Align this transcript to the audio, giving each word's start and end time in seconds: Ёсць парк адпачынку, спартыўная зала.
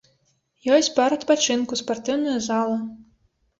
Ёсць 0.77 0.89
парк 0.95 1.17
адпачынку, 1.19 1.79
спартыўная 1.83 2.37
зала. 2.49 2.83